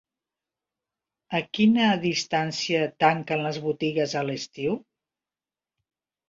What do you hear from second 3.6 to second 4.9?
botigues a l'estiu?